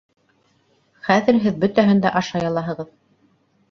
Хәҙер 1.09 1.39
һеҙ 1.45 1.63
бөтәһен 1.67 2.05
дә 2.09 2.17
ашай 2.25 2.53
алаһығыҙ 2.53 2.95